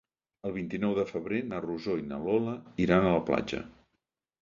El 0.49 0.55
vint-i-nou 0.55 0.95
de 0.99 1.03
febrer 1.09 1.43
na 1.51 1.61
Rosó 1.67 1.99
i 2.01 2.07
na 2.09 2.21
Lola 2.25 2.59
iran 2.89 3.07
a 3.11 3.17
la 3.21 3.25
platja. 3.33 3.65